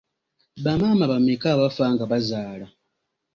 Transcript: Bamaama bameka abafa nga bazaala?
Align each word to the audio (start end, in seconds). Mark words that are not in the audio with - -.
Bamaama 0.63 1.05
bameka 1.11 1.47
abafa 1.55 1.85
nga 1.93 2.05
bazaala? 2.11 2.67